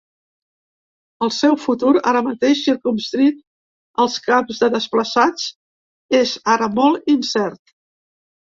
[1.25, 3.37] El seu futur, ara mateix circumscrit
[4.05, 5.47] als camps de desplaçats,
[6.25, 7.79] “és ara molt incert”.